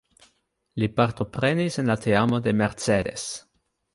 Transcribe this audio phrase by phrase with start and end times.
[0.83, 3.29] Li partoprenis en la teamo de Mercedes.